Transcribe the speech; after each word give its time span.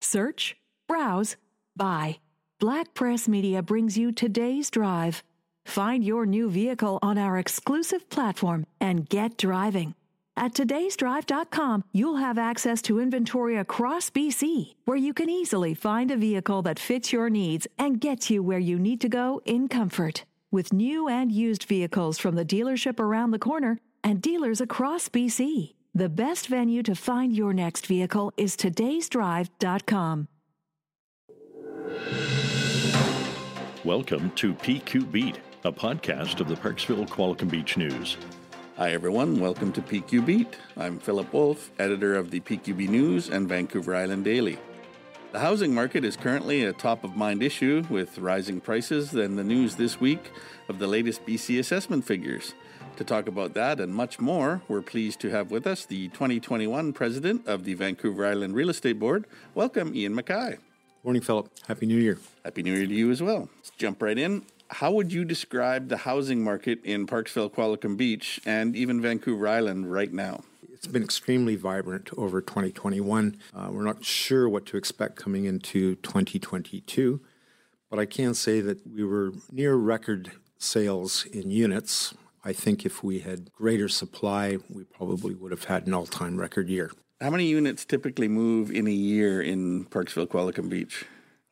Search, 0.00 0.56
browse, 0.88 1.36
buy. 1.76 2.18
Black 2.58 2.94
Press 2.94 3.28
Media 3.28 3.62
brings 3.62 3.96
you 3.96 4.12
today's 4.12 4.70
drive. 4.70 5.22
Find 5.64 6.02
your 6.04 6.26
new 6.26 6.50
vehicle 6.50 6.98
on 7.02 7.16
our 7.16 7.38
exclusive 7.38 8.08
platform 8.10 8.66
and 8.80 9.08
get 9.08 9.36
driving. 9.36 9.94
At 10.36 10.54
today'sdrive.com, 10.54 11.84
you'll 11.92 12.16
have 12.16 12.38
access 12.38 12.80
to 12.82 12.98
inventory 12.98 13.56
across 13.58 14.08
BC, 14.10 14.74
where 14.86 14.96
you 14.96 15.12
can 15.12 15.28
easily 15.28 15.74
find 15.74 16.10
a 16.10 16.16
vehicle 16.16 16.62
that 16.62 16.78
fits 16.78 17.12
your 17.12 17.28
needs 17.28 17.66
and 17.78 18.00
gets 18.00 18.30
you 18.30 18.42
where 18.42 18.58
you 18.58 18.78
need 18.78 19.00
to 19.02 19.08
go 19.08 19.42
in 19.44 19.68
comfort. 19.68 20.24
With 20.50 20.72
new 20.72 21.08
and 21.08 21.30
used 21.30 21.64
vehicles 21.64 22.18
from 22.18 22.36
the 22.36 22.44
dealership 22.44 22.98
around 22.98 23.32
the 23.32 23.38
corner 23.38 23.78
and 24.02 24.22
dealers 24.22 24.60
across 24.60 25.08
BC, 25.08 25.74
the 25.94 26.08
best 26.08 26.46
venue 26.46 26.82
to 26.82 26.94
find 26.94 27.34
your 27.34 27.52
next 27.52 27.86
vehicle 27.86 28.32
is 28.36 28.56
today'sdrive.com. 28.56 30.28
Welcome 33.84 34.30
to 34.32 34.54
PQ 34.54 35.10
Beat, 35.10 35.40
a 35.64 35.72
podcast 35.72 36.40
of 36.40 36.48
the 36.48 36.54
Parksville 36.54 37.08
Qualicum 37.08 37.50
Beach 37.50 37.76
News. 37.76 38.16
Hi, 38.76 38.92
everyone. 38.92 39.40
Welcome 39.40 39.72
to 39.72 39.82
PQ 39.82 40.24
Beat. 40.24 40.56
I'm 40.76 40.98
Philip 40.98 41.32
Wolf, 41.32 41.70
editor 41.78 42.14
of 42.14 42.30
the 42.30 42.40
PQB 42.40 42.88
News 42.88 43.28
and 43.28 43.48
Vancouver 43.48 43.96
Island 43.96 44.24
Daily. 44.24 44.58
The 45.32 45.38
housing 45.38 45.74
market 45.74 46.04
is 46.04 46.16
currently 46.16 46.64
a 46.64 46.72
top 46.72 47.04
of 47.04 47.16
mind 47.16 47.42
issue 47.42 47.84
with 47.88 48.18
rising 48.18 48.60
prices 48.60 49.14
and 49.14 49.38
the 49.38 49.44
news 49.44 49.76
this 49.76 50.00
week 50.00 50.30
of 50.68 50.78
the 50.78 50.86
latest 50.86 51.24
BC 51.24 51.58
assessment 51.58 52.04
figures. 52.04 52.54
To 53.00 53.04
talk 53.04 53.28
about 53.28 53.54
that 53.54 53.80
and 53.80 53.94
much 53.94 54.20
more, 54.20 54.60
we're 54.68 54.82
pleased 54.82 55.20
to 55.20 55.30
have 55.30 55.50
with 55.50 55.66
us 55.66 55.86
the 55.86 56.08
2021 56.08 56.92
president 56.92 57.46
of 57.46 57.64
the 57.64 57.72
Vancouver 57.72 58.26
Island 58.26 58.54
Real 58.54 58.68
Estate 58.68 58.98
Board. 58.98 59.24
Welcome, 59.54 59.94
Ian 59.94 60.14
Mackay. 60.14 60.58
Morning, 61.02 61.22
Philip. 61.22 61.48
Happy 61.66 61.86
New 61.86 61.96
Year. 61.96 62.18
Happy 62.44 62.62
New 62.62 62.74
Year 62.74 62.86
to 62.86 62.92
you 62.92 63.10
as 63.10 63.22
well. 63.22 63.48
Let's 63.56 63.70
jump 63.70 64.02
right 64.02 64.18
in. 64.18 64.44
How 64.68 64.92
would 64.92 65.14
you 65.14 65.24
describe 65.24 65.88
the 65.88 65.96
housing 65.96 66.44
market 66.44 66.84
in 66.84 67.06
Parksville, 67.06 67.50
Qualicum 67.50 67.96
Beach, 67.96 68.38
and 68.44 68.76
even 68.76 69.00
Vancouver 69.00 69.48
Island 69.48 69.90
right 69.90 70.12
now? 70.12 70.44
It's 70.70 70.86
been 70.86 71.02
extremely 71.02 71.56
vibrant 71.56 72.10
over 72.18 72.42
2021. 72.42 73.38
Uh, 73.54 73.68
we're 73.72 73.82
not 73.82 74.04
sure 74.04 74.46
what 74.46 74.66
to 74.66 74.76
expect 74.76 75.16
coming 75.16 75.46
into 75.46 75.94
2022, 75.94 77.18
but 77.88 77.98
I 77.98 78.04
can 78.04 78.34
say 78.34 78.60
that 78.60 78.86
we 78.86 79.04
were 79.04 79.32
near 79.50 79.76
record 79.76 80.32
sales 80.58 81.24
in 81.24 81.50
units. 81.50 82.12
I 82.42 82.52
think 82.52 82.86
if 82.86 83.04
we 83.04 83.20
had 83.20 83.52
greater 83.52 83.88
supply, 83.88 84.58
we 84.68 84.84
probably 84.84 85.34
would 85.34 85.50
have 85.50 85.64
had 85.64 85.86
an 85.86 85.94
all 85.94 86.06
time 86.06 86.38
record 86.38 86.68
year. 86.68 86.90
How 87.20 87.30
many 87.30 87.46
units 87.46 87.84
typically 87.84 88.28
move 88.28 88.70
in 88.70 88.86
a 88.86 88.92
year 88.92 89.42
in 89.42 89.84
Parksville, 89.86 90.26
Qualicum 90.26 90.70
Beach? 90.70 91.04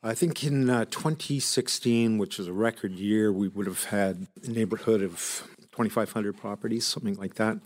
I 0.03 0.15
think 0.15 0.45
in 0.45 0.71
uh, 0.71 0.87
2016, 0.87 2.17
which 2.17 2.39
was 2.39 2.49
a 2.49 2.53
record 2.53 2.93
year, 2.93 3.33
we 3.33 3.49
would 3.49 3.67
have 3.67 3.85
had 3.85 4.29
a 4.43 4.49
neighborhood 4.49 5.03
of 5.03 5.47
2,500 5.73 6.37
properties, 6.37 6.87
something 6.87 7.17
like 7.17 7.35
that. 7.35 7.59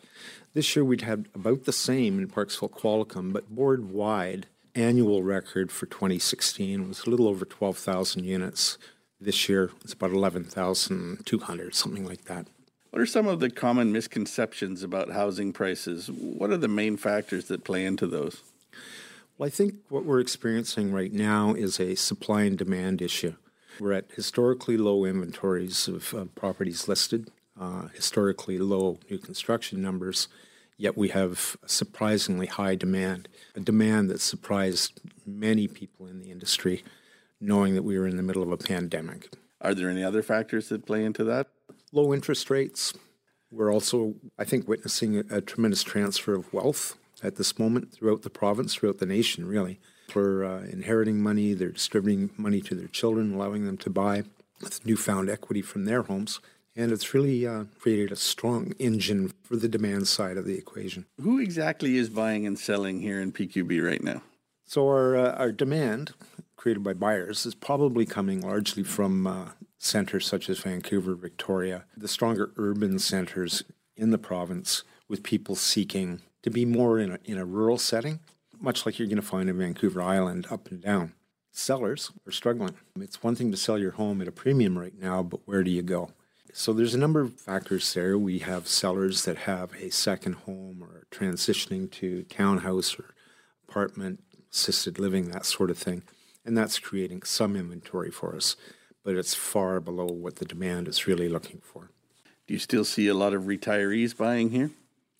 This 0.54 0.74
year 0.74 0.84
we'd 0.84 1.02
had 1.02 1.28
about 1.34 1.64
the 1.64 1.72
same 1.72 2.18
in 2.18 2.28
Parksville, 2.28 2.70
Qualicum, 2.70 3.32
but 3.32 3.54
board 3.54 3.90
wide, 3.90 4.46
annual 4.74 5.22
record 5.22 5.70
for 5.70 5.86
2016 5.86 6.88
was 6.88 7.04
a 7.06 7.10
little 7.10 7.28
over 7.28 7.44
12,000 7.44 8.24
units. 8.24 8.78
This 9.20 9.48
year 9.48 9.70
it's 9.84 9.92
about 9.92 10.10
11,200, 10.10 11.74
something 11.74 12.04
like 12.04 12.24
that. 12.24 12.48
What 12.92 13.00
are 13.00 13.06
some 13.06 13.26
of 13.26 13.40
the 13.40 13.48
common 13.48 13.90
misconceptions 13.90 14.82
about 14.82 15.12
housing 15.12 15.54
prices? 15.54 16.10
What 16.10 16.50
are 16.50 16.58
the 16.58 16.68
main 16.68 16.98
factors 16.98 17.46
that 17.46 17.64
play 17.64 17.86
into 17.86 18.06
those? 18.06 18.42
Well, 19.38 19.46
I 19.46 19.50
think 19.50 19.76
what 19.88 20.04
we're 20.04 20.20
experiencing 20.20 20.92
right 20.92 21.10
now 21.10 21.54
is 21.54 21.80
a 21.80 21.94
supply 21.94 22.42
and 22.42 22.58
demand 22.58 23.00
issue. 23.00 23.36
We're 23.80 23.94
at 23.94 24.10
historically 24.14 24.76
low 24.76 25.06
inventories 25.06 25.88
of 25.88 26.12
uh, 26.12 26.24
properties 26.34 26.86
listed, 26.86 27.30
uh, 27.58 27.88
historically 27.94 28.58
low 28.58 28.98
new 29.10 29.16
construction 29.16 29.80
numbers, 29.80 30.28
yet 30.76 30.94
we 30.94 31.08
have 31.08 31.56
surprisingly 31.64 32.46
high 32.46 32.74
demand, 32.74 33.26
a 33.56 33.60
demand 33.60 34.10
that 34.10 34.20
surprised 34.20 35.00
many 35.24 35.66
people 35.66 36.06
in 36.06 36.20
the 36.20 36.30
industry, 36.30 36.84
knowing 37.40 37.74
that 37.74 37.84
we 37.84 37.98
were 37.98 38.06
in 38.06 38.18
the 38.18 38.22
middle 38.22 38.42
of 38.42 38.52
a 38.52 38.58
pandemic. 38.58 39.30
Are 39.62 39.72
there 39.74 39.88
any 39.88 40.04
other 40.04 40.22
factors 40.22 40.68
that 40.68 40.84
play 40.84 41.06
into 41.06 41.24
that? 41.24 41.46
Low 41.92 42.12
interest 42.14 42.48
rates. 42.50 42.94
We're 43.50 43.72
also, 43.72 44.14
I 44.38 44.44
think, 44.44 44.66
witnessing 44.66 45.18
a, 45.18 45.36
a 45.36 45.40
tremendous 45.42 45.82
transfer 45.82 46.34
of 46.34 46.52
wealth 46.52 46.96
at 47.22 47.36
this 47.36 47.58
moment 47.58 47.92
throughout 47.92 48.22
the 48.22 48.30
province, 48.30 48.74
throughout 48.74 48.98
the 48.98 49.06
nation, 49.06 49.46
really. 49.46 49.78
For 50.08 50.44
uh, 50.44 50.62
inheriting 50.62 51.20
money, 51.22 51.54
they're 51.54 51.70
distributing 51.70 52.30
money 52.36 52.60
to 52.62 52.74
their 52.74 52.88
children, 52.88 53.34
allowing 53.34 53.66
them 53.66 53.76
to 53.78 53.90
buy 53.90 54.24
with 54.60 54.84
newfound 54.86 55.28
equity 55.28 55.62
from 55.62 55.84
their 55.84 56.02
homes. 56.02 56.40
And 56.74 56.90
it's 56.90 57.12
really 57.12 57.46
uh, 57.46 57.64
created 57.78 58.10
a 58.10 58.16
strong 58.16 58.72
engine 58.78 59.32
for 59.42 59.56
the 59.56 59.68
demand 59.68 60.08
side 60.08 60.38
of 60.38 60.46
the 60.46 60.56
equation. 60.56 61.04
Who 61.20 61.38
exactly 61.38 61.96
is 61.98 62.08
buying 62.08 62.46
and 62.46 62.58
selling 62.58 63.00
here 63.00 63.20
in 63.20 63.32
PQB 63.32 63.84
right 63.86 64.02
now? 64.02 64.22
So, 64.64 64.88
our, 64.88 65.16
uh, 65.16 65.32
our 65.32 65.52
demand 65.52 66.14
created 66.56 66.82
by 66.82 66.94
buyers 66.94 67.44
is 67.44 67.54
probably 67.54 68.06
coming 68.06 68.40
largely 68.40 68.82
from 68.82 69.26
uh, 69.26 69.48
centers 69.84 70.26
such 70.26 70.48
as 70.48 70.60
Vancouver, 70.60 71.14
Victoria, 71.14 71.84
the 71.96 72.08
stronger 72.08 72.52
urban 72.56 72.98
centers 72.98 73.64
in 73.96 74.10
the 74.10 74.18
province, 74.18 74.84
with 75.08 75.22
people 75.22 75.54
seeking 75.54 76.22
to 76.42 76.50
be 76.50 76.64
more 76.64 76.98
in 76.98 77.12
a, 77.12 77.18
in 77.24 77.36
a 77.36 77.44
rural 77.44 77.78
setting, 77.78 78.20
much 78.58 78.86
like 78.86 78.98
you're 78.98 79.08
going 79.08 79.16
to 79.16 79.22
find 79.22 79.50
in 79.50 79.58
Vancouver 79.58 80.00
Island 80.00 80.46
up 80.50 80.70
and 80.70 80.80
down. 80.80 81.12
Sellers 81.50 82.12
are 82.26 82.32
struggling. 82.32 82.74
It's 82.98 83.22
one 83.22 83.34
thing 83.34 83.50
to 83.50 83.56
sell 83.56 83.78
your 83.78 83.92
home 83.92 84.22
at 84.22 84.28
a 84.28 84.32
premium 84.32 84.78
right 84.78 84.98
now, 84.98 85.22
but 85.22 85.40
where 85.44 85.62
do 85.62 85.70
you 85.70 85.82
go? 85.82 86.10
So 86.54 86.72
there's 86.72 86.94
a 86.94 86.98
number 86.98 87.20
of 87.20 87.40
factors 87.40 87.92
there. 87.92 88.16
We 88.16 88.38
have 88.40 88.68
sellers 88.68 89.24
that 89.24 89.38
have 89.38 89.74
a 89.74 89.90
second 89.90 90.34
home 90.34 90.82
or 90.82 91.06
transitioning 91.10 91.90
to 91.92 92.22
townhouse 92.24 92.98
or 92.98 93.14
apartment, 93.68 94.22
assisted 94.52 94.98
living, 94.98 95.30
that 95.30 95.44
sort 95.44 95.70
of 95.70 95.78
thing. 95.78 96.02
And 96.44 96.56
that's 96.56 96.78
creating 96.78 97.22
some 97.22 97.56
inventory 97.56 98.10
for 98.10 98.34
us, 98.34 98.56
but 99.04 99.16
it's 99.16 99.34
far 99.34 99.80
below 99.80 100.06
what 100.06 100.36
the 100.36 100.44
demand 100.44 100.88
is 100.88 101.06
really 101.06 101.28
looking 101.28 101.60
for. 101.62 101.90
Do 102.46 102.54
you 102.54 102.58
still 102.58 102.84
see 102.84 103.08
a 103.08 103.14
lot 103.14 103.34
of 103.34 103.44
retirees 103.44 104.16
buying 104.16 104.50
here? 104.50 104.70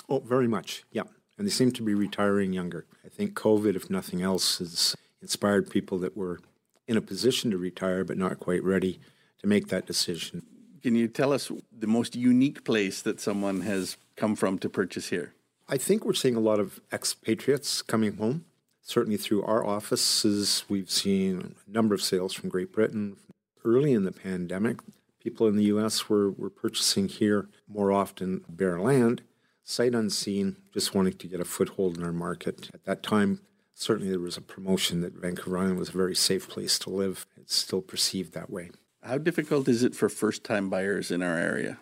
Oh, 0.09 0.19
very 0.21 0.49
much. 0.49 0.85
Yeah. 0.93 1.05
And 1.39 1.47
they 1.47 1.51
seem 1.51 1.73
to 1.73 1.83
be 1.83 1.95
retiring 1.95 2.53
younger. 2.53 2.87
I 3.05 3.09
think 3.09 3.35
COVID, 3.35 3.75
if 3.75 3.89
nothing 3.91 4.23
else, 4.23 4.59
has 4.59 4.97
inspired 5.21 5.71
people 5.71 5.99
that 5.99 6.17
were 6.17 6.41
in 6.87 6.97
a 6.97 7.01
position 7.01 7.51
to 7.51 7.59
retire 7.59 8.05
but 8.05 8.19
not 8.19 8.41
quite 8.41 8.63
ready 8.63 9.01
to 9.39 9.47
make 9.47 9.69
that 9.69 9.87
decision. 9.87 10.43
Can 10.83 10.95
you 10.97 11.07
tell 11.09 11.33
us 11.33 11.51
the 11.77 11.87
most 11.87 12.17
unique 12.17 12.65
place 12.65 13.03
that 13.03 13.21
someone 13.21 13.61
has 13.61 13.97
come 14.17 14.35
from 14.35 14.59
to 14.59 14.69
purchase 14.69 15.09
here? 15.09 15.33
I 15.69 15.79
think 15.79 16.05
we're 16.05 16.13
seeing 16.13 16.35
a 16.35 16.41
lot 16.41 16.59
of 16.59 16.81
expatriates 16.93 17.83
coming 17.83 18.17
home. 18.17 18.45
Certainly 18.83 19.19
through 19.19 19.45
our 19.45 19.65
offices, 19.65 20.65
we've 20.69 20.91
seen 20.91 21.55
a 21.67 21.71
number 21.71 21.95
of 21.95 22.03
sales 22.03 22.35
from 22.35 22.49
Great 22.49 22.73
Britain. 22.73 23.17
Early 23.65 23.93
in 23.93 24.05
the 24.05 24.13
pandemic, 24.13 24.79
people 25.21 25.47
in 25.47 25.57
the 25.57 25.65
US 25.65 26.09
were, 26.09 26.31
were 26.31 26.51
purchasing 26.51 27.09
here 27.09 27.49
more 27.69 27.93
often 27.93 28.45
bare 28.49 28.81
land 28.81 29.23
sight 29.65 29.95
unseen, 29.95 30.57
just 30.73 30.95
wanting 30.95 31.15
to 31.15 31.27
get 31.27 31.41
a 31.41 31.45
foothold 31.45 31.97
in 31.97 32.05
our 32.05 32.13
market. 32.13 32.71
At 32.75 32.85
that 32.85 33.03
time, 33.03 33.41
certainly 33.75 34.11
there 34.11 34.21
was 34.21 34.37
a 34.37 34.43
promotion 34.43 35.01
that 35.01 35.15
Vancouver 35.15 35.59
Island 35.59 35.79
was 35.79 35.91
a 35.91 35.93
very 35.93 36.15
safe 36.15 36.49
place 36.49 36.79
to 36.81 36.91
live. 36.91 37.27
It's 37.37 37.57
still 37.57 37.83
perceived 37.83 38.35
that 38.35 38.51
way. 38.51 38.71
How 39.03 39.19
difficult 39.19 39.69
is 39.69 39.83
it 39.83 39.95
for 39.95 40.09
first 40.09 40.45
time 40.45 40.71
buyers 40.71 41.11
in 41.11 41.23
our 41.23 41.37
area? 41.37 41.79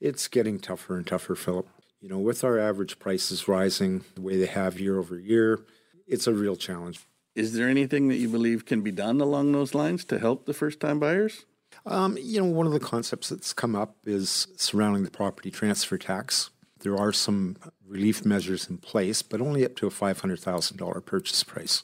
It's 0.00 0.28
getting 0.28 0.58
tougher 0.58 0.96
and 0.96 1.06
tougher, 1.06 1.34
Philip. 1.34 1.68
You 2.00 2.08
know, 2.08 2.18
with 2.18 2.42
our 2.44 2.58
average 2.58 2.98
prices 2.98 3.46
rising 3.46 4.04
the 4.14 4.22
way 4.22 4.38
they 4.38 4.46
have 4.46 4.80
year 4.80 4.98
over 4.98 5.18
year, 5.18 5.60
it's 6.06 6.26
a 6.26 6.32
real 6.32 6.56
challenge. 6.56 7.00
Is 7.34 7.54
there 7.54 7.68
anything 7.68 8.08
that 8.08 8.16
you 8.16 8.28
believe 8.28 8.66
can 8.66 8.82
be 8.82 8.90
done 8.90 9.20
along 9.20 9.52
those 9.52 9.74
lines 9.74 10.04
to 10.06 10.18
help 10.18 10.46
the 10.46 10.54
first 10.54 10.80
time 10.80 10.98
buyers? 10.98 11.44
Um, 11.86 12.18
you 12.20 12.40
know, 12.40 12.46
one 12.46 12.66
of 12.66 12.72
the 12.72 12.80
concepts 12.80 13.28
that's 13.28 13.52
come 13.52 13.76
up 13.76 13.96
is 14.04 14.48
surrounding 14.56 15.04
the 15.04 15.10
property 15.10 15.50
transfer 15.50 15.96
tax. 15.96 16.50
There 16.80 16.96
are 16.96 17.12
some 17.12 17.56
relief 17.86 18.24
measures 18.24 18.68
in 18.68 18.78
place, 18.78 19.22
but 19.22 19.40
only 19.40 19.64
up 19.64 19.76
to 19.76 19.86
a 19.86 19.90
$500,000 19.90 21.04
purchase 21.04 21.44
price. 21.44 21.82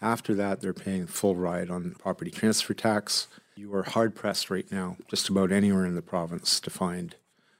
After 0.00 0.34
that, 0.34 0.60
they're 0.60 0.74
paying 0.74 1.06
full 1.06 1.36
ride 1.36 1.70
on 1.70 1.94
property 1.98 2.30
transfer 2.30 2.74
tax. 2.74 3.28
You 3.54 3.72
are 3.74 3.84
hard 3.84 4.14
pressed 4.16 4.50
right 4.50 4.70
now, 4.72 4.96
just 5.08 5.28
about 5.28 5.52
anywhere 5.52 5.86
in 5.86 5.94
the 5.94 6.02
province, 6.02 6.58
to 6.60 6.70
find 6.70 7.14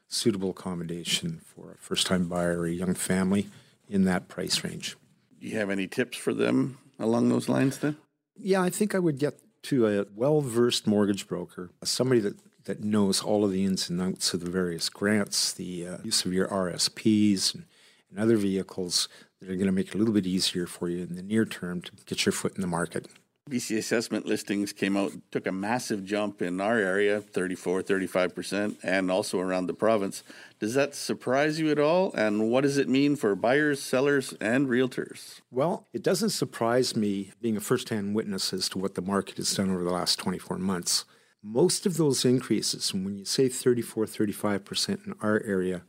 suitable 0.09 0.51
accommodation 0.51 1.41
for 1.45 1.73
a 1.73 1.79
first 1.79 2.07
time 2.07 2.29
buyer 2.29 2.59
or 2.59 2.67
a 2.67 2.73
young 2.73 2.95
family 2.95 3.49
in 3.89 4.05
that 4.05 4.29
price 4.29 4.65
range. 4.65 4.97
Do 5.41 5.47
you 5.47 5.59
have 5.59 5.71
any 5.71 5.87
tips 5.87 6.17
for 6.17 6.35
them 6.35 6.79
along 7.03 7.29
those 7.29 7.49
lines 7.49 7.79
then? 7.79 7.97
Yeah, 8.37 8.63
I 8.63 8.71
think 8.71 8.95
I 8.95 8.99
would 8.99 9.19
get 9.19 9.39
to 9.65 9.87
a 9.87 10.07
well 10.15 10.41
versed 10.41 10.87
mortgage 10.87 11.27
broker, 11.29 11.71
somebody 11.85 12.21
that 12.21 12.37
that 12.65 12.83
knows 12.83 13.23
all 13.23 13.45
of 13.45 13.51
the 13.51 13.65
ins 13.65 13.91
and 13.91 14.01
outs 14.01 14.35
of 14.35 14.41
the 14.41 14.51
various 14.51 14.89
grants, 14.89 15.53
the 15.53 15.87
uh, 15.87 15.99
use 16.05 16.25
of 16.25 16.33
your 16.33 16.47
RSPs 16.49 17.55
and, 17.55 17.65
and 18.11 18.21
other 18.21 18.37
vehicles 18.37 19.09
that 19.41 19.51
are 19.51 19.57
going 19.57 19.67
to 19.67 19.73
make 19.73 19.89
it 19.89 19.95
a 19.95 19.99
little 19.99 20.15
bit 20.15 20.27
easier 20.27 20.67
for 20.67 20.89
you 20.89 21.03
in 21.03 21.17
the 21.17 21.23
near 21.23 21.45
term 21.45 21.81
to 21.83 21.91
get 22.07 22.25
your 22.25 22.33
foot 22.33 22.55
in 22.55 22.61
the 22.61 22.67
market. 22.67 23.09
BC 23.51 23.77
assessment 23.77 24.25
listings 24.25 24.73
came 24.73 24.97
out, 24.97 25.13
took 25.33 25.49
a 25.49 25.53
massive 25.53 26.05
jump 26.05 26.41
in 26.41 26.61
our 26.61 26.79
area, 26.79 27.21
34, 27.21 27.83
35%, 27.83 28.77
and 28.85 29.11
also 29.11 29.41
around 29.41 29.67
the 29.67 29.75
province. 29.75 30.23
Does 30.61 30.75
that 30.75 30.95
surprise 30.95 31.59
you 31.59 31.71
at 31.71 31.79
all? 31.81 32.13
And 32.13 32.51
what 32.51 32.61
does 32.61 32.79
it 32.79 32.89
mean 32.89 33.17
for 33.17 33.35
buyers, 33.35 33.83
sellers, 33.83 34.33
and 34.41 34.69
realtors? 34.69 35.41
Well, 35.51 35.89
it 35.93 36.05
doesn't 36.05 36.31
surprise 36.31 36.95
me 36.95 37.33
being 37.41 37.57
a 37.57 37.61
first 37.61 37.89
hand 37.89 38.15
witness 38.15 38.53
as 38.53 38.69
to 38.71 38.79
what 38.79 38.95
the 38.95 39.03
market 39.03 39.39
has 39.39 39.53
done 39.53 39.71
over 39.71 39.83
the 39.83 39.91
last 39.91 40.21
24 40.21 40.59
months. 40.59 41.05
Most 41.43 41.85
of 41.85 41.97
those 41.97 42.25
increases, 42.25 42.95
when 42.95 43.19
you 43.19 43.25
say 43.25 43.49
34, 43.49 44.05
35% 44.07 45.07
in 45.07 45.15
our 45.21 45.43
area, 45.45 45.83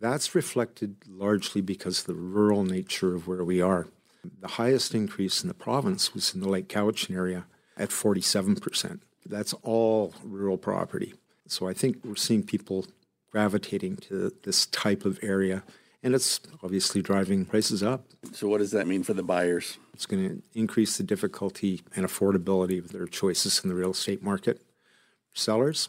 that's 0.00 0.34
reflected 0.34 0.96
largely 1.06 1.60
because 1.60 2.00
of 2.00 2.06
the 2.06 2.14
rural 2.14 2.64
nature 2.64 3.14
of 3.14 3.28
where 3.28 3.44
we 3.44 3.62
are. 3.62 3.86
The 4.40 4.48
highest 4.48 4.94
increase 4.94 5.42
in 5.42 5.48
the 5.48 5.54
province 5.54 6.14
was 6.14 6.34
in 6.34 6.40
the 6.40 6.48
Lake 6.48 6.68
Cowichan 6.68 7.14
area 7.14 7.46
at 7.76 7.90
47%. 7.90 9.00
That's 9.26 9.52
all 9.62 10.14
rural 10.22 10.58
property. 10.58 11.14
So 11.46 11.68
I 11.68 11.72
think 11.72 11.98
we're 12.04 12.16
seeing 12.16 12.42
people 12.42 12.86
gravitating 13.30 13.96
to 13.96 14.32
this 14.44 14.66
type 14.66 15.04
of 15.04 15.18
area, 15.22 15.62
and 16.02 16.14
it's 16.14 16.40
obviously 16.62 17.02
driving 17.02 17.44
prices 17.44 17.82
up. 17.82 18.04
So, 18.32 18.48
what 18.48 18.58
does 18.58 18.72
that 18.72 18.86
mean 18.86 19.02
for 19.02 19.14
the 19.14 19.22
buyers? 19.22 19.78
It's 19.94 20.06
going 20.06 20.28
to 20.28 20.42
increase 20.54 20.96
the 20.96 21.02
difficulty 21.02 21.82
and 21.94 22.06
affordability 22.06 22.78
of 22.78 22.92
their 22.92 23.06
choices 23.06 23.60
in 23.62 23.68
the 23.68 23.76
real 23.76 23.90
estate 23.90 24.22
market. 24.22 24.62
Sellers, 25.34 25.88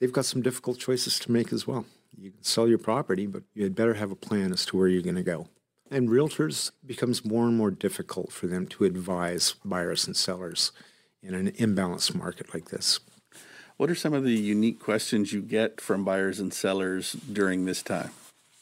they've 0.00 0.12
got 0.12 0.24
some 0.24 0.42
difficult 0.42 0.78
choices 0.78 1.18
to 1.20 1.32
make 1.32 1.52
as 1.52 1.66
well. 1.66 1.86
You 2.18 2.30
can 2.30 2.42
sell 2.42 2.68
your 2.68 2.78
property, 2.78 3.26
but 3.26 3.42
you 3.54 3.62
had 3.62 3.74
better 3.74 3.94
have 3.94 4.10
a 4.10 4.16
plan 4.16 4.52
as 4.52 4.66
to 4.66 4.76
where 4.76 4.88
you're 4.88 5.02
going 5.02 5.16
to 5.16 5.22
go. 5.22 5.48
And 5.92 6.08
realtors 6.08 6.70
becomes 6.86 7.22
more 7.22 7.44
and 7.44 7.54
more 7.54 7.70
difficult 7.70 8.32
for 8.32 8.46
them 8.46 8.66
to 8.68 8.84
advise 8.84 9.56
buyers 9.62 10.06
and 10.06 10.16
sellers 10.16 10.72
in 11.22 11.34
an 11.34 11.50
imbalanced 11.50 12.14
market 12.14 12.54
like 12.54 12.70
this. 12.70 12.98
What 13.76 13.90
are 13.90 13.94
some 13.94 14.14
of 14.14 14.24
the 14.24 14.32
unique 14.32 14.80
questions 14.80 15.34
you 15.34 15.42
get 15.42 15.82
from 15.82 16.02
buyers 16.02 16.40
and 16.40 16.50
sellers 16.54 17.12
during 17.12 17.66
this 17.66 17.82
time? 17.82 18.08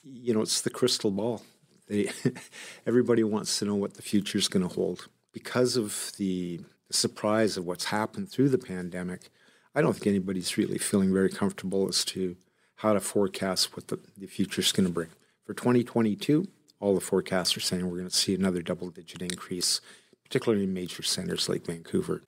You 0.03 0.35
know, 0.35 0.41
it's 0.41 0.61
the 0.61 0.71
crystal 0.71 1.13
ball. 1.13 1.43
They, 1.87 2.11
everybody 2.87 3.23
wants 3.23 3.61
to 3.61 3.65
know 3.65 3.77
what 3.77 3.95
the 3.95 4.03
future 4.03 4.39
is 4.39 4.49
going 4.49 4.69
to 4.69 4.75
hold. 4.75 5.07
Because 5.33 5.77
of 5.77 6.11
the, 6.17 6.59
the 6.89 6.95
surprise 6.95 7.57
of 7.57 7.65
what's 7.65 7.85
happened 7.85 8.33
through 8.33 8.49
the 8.49 8.59
pandemic, 8.59 9.31
I 9.73 9.83
don't 9.83 9.93
think 9.93 10.09
anybody's 10.09 10.59
really 10.59 10.79
feeling 10.79 11.13
very 11.13 11.31
comfortable 11.31 11.89
as 11.89 12.05
to 12.07 12.35
how 12.75 12.93
to 12.93 12.99
forecast 12.99 13.77
what 13.77 13.87
the, 13.87 14.01
the 14.19 14.27
future 14.27 14.63
is 14.63 14.73
going 14.73 14.89
to 14.89 14.93
bring. 14.93 15.11
For 15.45 15.55
2022, 15.55 16.49
all 16.81 16.95
the 16.95 17.01
forecasts 17.01 17.57
are 17.57 17.61
saying 17.61 17.89
we're 17.89 17.99
going 17.99 18.09
to 18.09 18.17
see 18.17 18.35
another 18.35 18.63
double 18.63 18.91
digit 18.91 19.23
increase, 19.23 19.81
particularly 20.25 20.65
in 20.65 20.75
major 20.75 21.03
centers 21.03 21.49
like 21.49 21.67
Vancouver. 21.67 22.23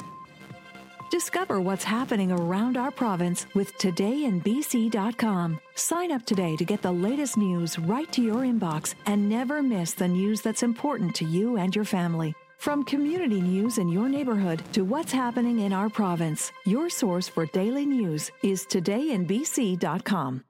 Discover 1.10 1.60
what's 1.60 1.84
happening 1.84 2.32
around 2.32 2.78
our 2.78 2.90
province 2.90 3.46
with 3.54 3.76
todayinbc.com. 3.76 5.60
Sign 5.74 6.10
up 6.10 6.24
today 6.24 6.56
to 6.56 6.64
get 6.64 6.80
the 6.80 6.92
latest 6.92 7.36
news 7.36 7.78
right 7.78 8.10
to 8.12 8.22
your 8.22 8.36
inbox 8.36 8.94
and 9.04 9.28
never 9.28 9.62
miss 9.62 9.92
the 9.92 10.08
news 10.08 10.40
that's 10.40 10.62
important 10.62 11.14
to 11.16 11.26
you 11.26 11.58
and 11.58 11.76
your 11.76 11.84
family. 11.84 12.34
From 12.56 12.84
community 12.84 13.42
news 13.42 13.76
in 13.76 13.88
your 13.88 14.08
neighborhood 14.08 14.62
to 14.72 14.84
what's 14.84 15.12
happening 15.12 15.58
in 15.58 15.72
our 15.72 15.90
province, 15.90 16.50
your 16.64 16.88
source 16.88 17.28
for 17.28 17.44
daily 17.46 17.84
news 17.84 18.30
is 18.42 18.64
todayinbc.com. 18.64 20.44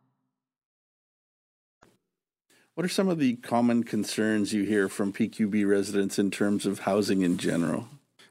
What 2.75 2.87
are 2.87 2.89
some 2.89 3.09
of 3.09 3.19
the 3.19 3.37
common 3.37 3.85
concerns 3.85 4.55
you 4.55 4.63
hear 4.63 4.89
from 4.89 5.13
PQB 5.13 5.69
residents 5.69 6.19
in 6.19 6.31
terms 6.31 6.65
of 6.65 6.81
housing 6.81 7.21
in 7.21 7.37
general? 7.37 7.87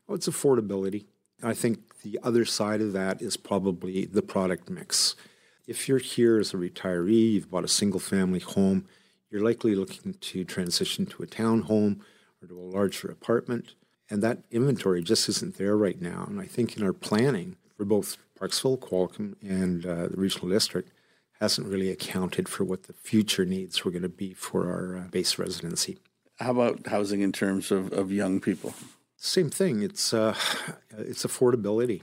Well, 0.07 0.15
it's 0.15 0.27
affordability. 0.27 1.05
I 1.43 1.53
think 1.53 2.01
the 2.01 2.19
other 2.23 2.43
side 2.43 2.81
of 2.81 2.91
that 2.93 3.21
is 3.21 3.37
probably 3.37 4.05
the 4.05 4.23
product 4.23 4.67
mix. 4.67 5.15
If 5.67 5.87
you're 5.87 5.99
here 5.99 6.39
as 6.39 6.55
a 6.55 6.57
retiree, 6.57 7.33
you've 7.33 7.51
bought 7.51 7.65
a 7.65 7.67
single 7.67 7.99
family 7.99 8.39
home, 8.39 8.87
you're 9.29 9.43
likely 9.43 9.75
looking 9.75 10.15
to 10.15 10.43
transition 10.43 11.05
to 11.05 11.21
a 11.21 11.27
townhome 11.27 11.99
or 12.41 12.47
to 12.47 12.59
a 12.59 12.65
larger 12.65 13.11
apartment. 13.11 13.75
And 14.09 14.23
that 14.23 14.39
inventory 14.49 15.03
just 15.03 15.29
isn't 15.29 15.57
there 15.57 15.77
right 15.77 16.01
now. 16.01 16.25
And 16.27 16.41
I 16.41 16.47
think 16.47 16.75
in 16.75 16.83
our 16.83 16.93
planning 16.93 17.57
for 17.77 17.85
both 17.85 18.17
Parksville, 18.39 18.79
Qualicum, 18.79 19.35
and 19.43 19.85
uh, 19.85 20.07
the 20.07 20.17
regional 20.17 20.49
district, 20.49 20.91
hasn't 21.41 21.67
really 21.67 21.89
accounted 21.89 22.47
for 22.47 22.63
what 22.63 22.83
the 22.83 22.93
future 22.93 23.45
needs 23.45 23.83
were 23.83 23.91
going 23.91 24.03
to 24.03 24.09
be 24.09 24.31
for 24.33 24.69
our 24.69 24.97
uh, 24.97 25.07
base 25.09 25.39
residency. 25.39 25.97
How 26.39 26.51
about 26.51 26.87
housing 26.87 27.21
in 27.21 27.31
terms 27.31 27.71
of, 27.71 27.91
of 27.91 28.11
young 28.11 28.39
people? 28.39 28.73
Same 29.17 29.49
thing. 29.49 29.81
It's 29.81 30.13
uh, 30.13 30.35
it's 30.97 31.25
affordability. 31.25 32.01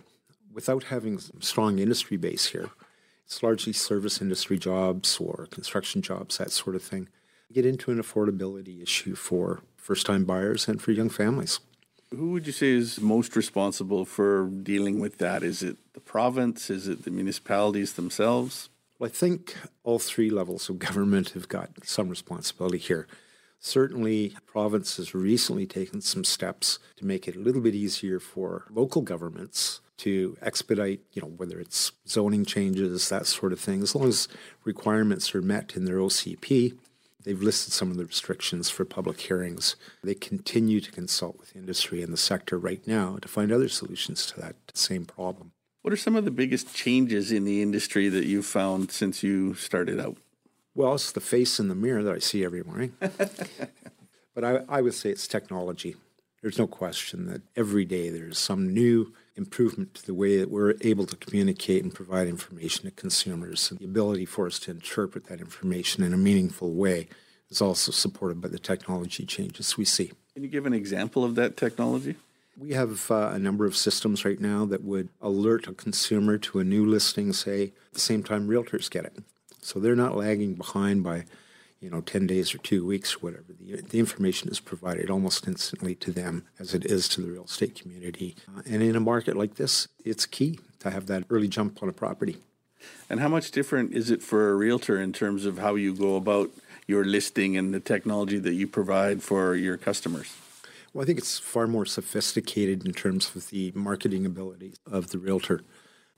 Without 0.52 0.85
having 0.85 1.19
a 1.19 1.44
strong 1.44 1.79
industry 1.79 2.17
base 2.17 2.46
here, 2.46 2.70
it's 3.25 3.43
largely 3.43 3.73
service 3.73 4.20
industry 4.20 4.58
jobs 4.58 5.19
or 5.19 5.46
construction 5.50 6.02
jobs, 6.02 6.38
that 6.38 6.50
sort 6.50 6.75
of 6.75 6.82
thing. 6.82 7.08
Get 7.52 7.64
into 7.64 7.91
an 7.91 8.02
affordability 8.02 8.82
issue 8.82 9.14
for 9.14 9.62
first-time 9.76 10.25
buyers 10.25 10.69
and 10.69 10.82
for 10.82 10.93
young 10.93 11.11
families. 11.11 11.61
Who 12.11 12.32
would 12.32 12.46
you 12.46 12.52
say 12.52 12.70
is 12.70 13.00
most 13.00 13.37
responsible 13.37 14.05
for 14.05 14.46
dealing 14.46 14.99
with 14.99 15.19
that? 15.19 15.43
Is 15.43 15.62
it 15.62 15.76
the 15.93 16.00
province? 16.00 16.70
Is 16.70 16.88
it 16.88 17.05
the 17.05 17.11
municipalities 17.11 17.93
themselves? 17.93 18.69
Well, 18.99 19.09
I 19.09 19.12
think 19.12 19.56
all 19.85 20.00
three 20.00 20.29
levels 20.29 20.69
of 20.69 20.81
government 20.81 21.31
have 21.31 21.49
got 21.49 21.71
some 21.85 22.09
responsibility 22.09 22.79
here. 22.79 23.06
Certainly, 23.61 24.35
province 24.45 24.97
has 24.97 25.15
recently 25.15 25.67
taken 25.67 26.00
some 26.00 26.25
steps 26.25 26.81
to 26.97 27.06
make 27.06 27.29
it 27.29 27.37
a 27.37 27.41
little 27.41 27.61
bit 27.61 27.77
easier 27.77 28.19
for 28.19 28.65
local 28.71 29.03
governments 29.03 29.81
to 29.99 30.37
expedite, 30.43 31.00
you 31.12 31.23
know, 31.23 31.29
whether 31.29 31.61
it's 31.61 31.93
zoning 32.09 32.45
changes, 32.45 33.09
that 33.09 33.27
sort 33.27 33.53
of 33.53 33.61
thing. 33.61 33.83
As 33.83 33.95
long 33.95 34.09
as 34.09 34.27
requirements 34.65 35.33
are 35.35 35.43
met 35.43 35.77
in 35.77 35.85
their 35.85 35.99
OCP, 35.99 36.77
they've 37.23 37.43
listed 37.43 37.73
some 37.73 37.93
of 37.93 37.97
the 37.97 38.05
restrictions 38.05 38.69
for 38.69 38.85
public 38.85 39.21
hearings. 39.21 39.77
They 40.03 40.15
continue 40.15 40.81
to 40.81 40.91
consult 40.91 41.39
with 41.39 41.55
industry 41.55 42.03
and 42.03 42.12
the 42.12 42.17
sector 42.17 42.59
right 42.59 42.85
now 42.87 43.19
to 43.19 43.29
find 43.29 43.53
other 43.53 43.69
solutions 43.69 44.27
to 44.27 44.41
that 44.41 44.56
same 44.75 45.05
problem. 45.05 45.53
What 45.83 45.93
are 45.93 45.97
some 45.97 46.17
of 46.17 46.25
the 46.25 46.31
biggest 46.31 46.75
changes 46.75 47.31
in 47.31 47.45
the 47.45 47.63
industry 47.63 48.09
that 48.09 48.27
you've 48.27 48.47
found 48.47 48.91
since 48.91 49.23
you 49.23 49.55
started 49.55 50.01
out? 50.01 50.17
Well, 50.75 50.95
it's 50.95 51.13
the 51.13 51.21
face 51.21 51.59
in 51.59 51.69
the 51.69 51.75
mirror 51.75 52.03
that 52.03 52.15
I 52.15 52.19
see 52.19 52.45
every 52.45 52.63
morning. 52.63 52.95
but 53.01 54.45
I, 54.45 54.61
I 54.69 54.83
would 54.83 54.95
say 54.95 55.11
it's 55.11 55.27
technology. 55.27 55.97
There's 56.43 56.59
no 56.59 56.67
question 56.67 57.27
that 57.27 57.43
every 57.57 57.85
day 57.85 58.11
there's 58.11 58.39
some 58.39 58.73
new 58.73 59.13
improvement 59.35 59.95
to 59.95 60.07
the 60.07 60.15
way 60.15 60.37
that 60.37 60.51
we're 60.51 60.75
able 60.82 61.06
to 61.06 61.17
communicate 61.17 61.82
and 61.82 61.94
provide 61.94 62.29
information 62.29 62.85
to 62.85 62.91
consumers. 62.91 63.70
And 63.70 63.81
the 63.81 63.85
ability 63.87 64.25
for 64.25 64.47
us 64.47 64.58
to 64.61 64.70
interpret 64.70 65.27
that 65.27 65.41
information 65.41 66.03
in 66.03 66.13
a 66.13 66.17
meaningful 66.17 66.75
way 66.75 67.08
is 67.51 67.63
also 67.63 67.93
supported 67.93 68.41
by 68.41 68.49
the 68.49 68.58
technology 68.58 69.25
changes 69.25 69.77
we 69.77 69.85
see. 69.85 70.13
Can 70.35 70.44
you 70.44 70.49
give 70.49 70.67
an 70.67 70.75
example 70.75 71.25
of 71.25 71.35
that 71.37 71.56
technology? 71.56 72.17
We 72.58 72.72
have 72.72 73.08
uh, 73.10 73.31
a 73.32 73.38
number 73.38 73.67
of 73.67 73.77
systems 73.77 74.24
right 74.24 74.41
now 74.41 74.65
that 74.67 74.82
would 74.82 75.10
alert 75.20 75.69
a 75.69 75.72
consumer 75.72 76.38
to 76.38 76.58
a 76.58 76.65
new 76.65 76.84
listing, 76.84 77.32
say, 77.32 77.72
at 77.86 77.94
the 77.94 78.00
same 78.00 78.24
time 78.24 78.48
realtors 78.48 78.91
get 78.91 79.05
it. 79.05 79.17
So 79.60 79.79
they're 79.79 79.94
not 79.94 80.17
lagging 80.17 80.55
behind 80.55 81.05
by, 81.05 81.24
you 81.81 81.88
know, 81.88 82.00
10 82.00 82.27
days 82.27 82.53
or 82.53 82.58
two 82.58 82.84
weeks 82.84 83.15
or 83.15 83.19
whatever. 83.19 83.55
The, 83.60 83.82
the 83.82 84.00
information 84.00 84.48
is 84.48 84.58
provided 84.58 85.08
almost 85.08 85.46
instantly 85.46 85.94
to 85.96 86.10
them 86.10 86.46
as 86.58 86.74
it 86.74 86.84
is 86.84 87.08
to 87.10 87.20
the 87.20 87.31
real 87.31 87.44
estate 87.44 87.81
community. 87.81 88.34
Uh, 88.48 88.62
and 88.67 88.82
in 88.82 88.96
a 88.96 89.00
market 89.00 89.36
like 89.36 89.55
this, 89.55 89.86
it's 90.05 90.27
key 90.27 90.58
to 90.81 90.91
have 90.91 91.06
that 91.06 91.24
early 91.31 91.48
jump 91.48 91.81
on 91.81 91.88
a 91.88 91.93
property. 91.93 92.38
And 93.08 93.20
how 93.20 93.29
much 93.29 93.53
different 93.53 93.93
is 93.93 94.10
it 94.10 94.22
for 94.22 94.50
a 94.50 94.55
realtor 94.55 95.00
in 95.00 95.12
terms 95.12 95.46
of 95.46 95.58
how 95.58 95.77
you 95.77 95.94
go 95.94 96.17
about 96.17 96.50
your 96.88 97.05
listing 97.05 97.56
and 97.56 97.72
the 97.72 97.81
technology 97.81 98.38
that 98.38 98.55
you 98.55 98.67
provide 98.67 99.22
for 99.22 99.55
your 99.55 99.77
customers? 99.77 100.34
Well, 100.93 101.03
I 101.03 101.07
think 101.07 101.19
it's 101.19 101.39
far 101.39 101.67
more 101.67 101.85
sophisticated 101.85 102.87
in 102.87 102.93
terms 102.93 103.35
of 103.37 103.51
the 103.51 103.73
marketing 103.75 104.25
abilities 104.25 104.77
of 104.91 105.11
the 105.11 105.19
realtor. 105.19 105.61